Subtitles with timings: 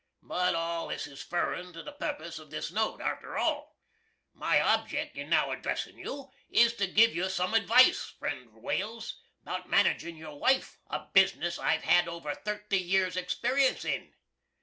[0.23, 3.77] But all this is furrin to the purpuss of this note, arter all.
[4.33, 9.69] My objeck in now addressin' you is to giv you sum advice, friend Wales, about
[9.69, 14.15] managin' your wife, a bizniss I've had over thirty years experience in.